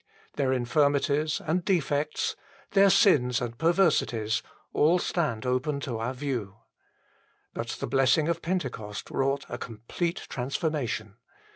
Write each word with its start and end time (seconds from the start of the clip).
Their 0.35 0.51
infirmities 0.51 1.39
and 1.45 1.63
defects, 1.63 2.35
their 2.71 2.89
sins 2.89 3.39
and 3.39 3.55
perversities, 3.59 4.41
all 4.73 4.97
stand 4.97 5.45
open 5.45 5.79
to 5.81 5.99
our 5.99 6.15
view. 6.15 6.57
But 7.53 7.67
the 7.79 7.85
blessing 7.85 8.27
of 8.27 8.41
Pente 8.41 8.71
cost 8.71 9.11
wrought 9.11 9.45
a 9.47 9.59
complete 9.59 10.23
transformation. 10.27 11.17